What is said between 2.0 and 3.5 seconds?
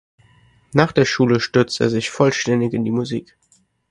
vollständig in die Musik.